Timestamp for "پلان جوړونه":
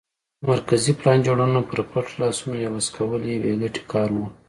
0.99-1.59